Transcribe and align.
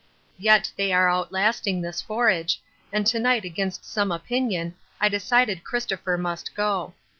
Yet 0.39 0.71
they 0.77 0.91
are 0.93 1.11
outlasting 1.11 1.79
the 1.83 1.93
forage, 1.93 2.59
and 2.91 3.05
to 3.05 3.19
night 3.19 3.45
against 3.45 3.85
some 3.85 4.11
opinion 4.11 4.73
I 4.99 5.09
decided 5.09 5.63
Christopher 5.63 6.17
must 6.17 6.55
go. 6.55 6.95